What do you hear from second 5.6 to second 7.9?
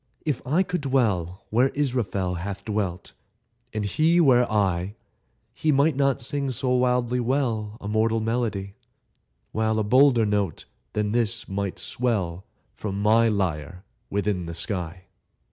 might not sing so wildly well A